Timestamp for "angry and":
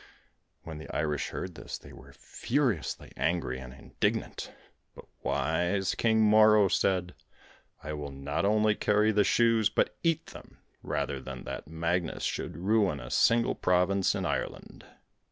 3.15-3.71